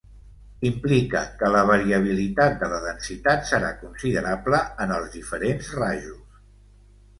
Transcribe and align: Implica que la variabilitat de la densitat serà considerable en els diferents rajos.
Implica 0.69 1.19
que 1.41 1.51
la 1.55 1.61
variabilitat 1.71 2.57
de 2.63 2.71
la 2.73 2.81
densitat 2.87 3.47
serà 3.51 3.71
considerable 3.83 4.63
en 4.87 4.97
els 4.99 5.15
diferents 5.19 5.73
rajos. 5.79 6.45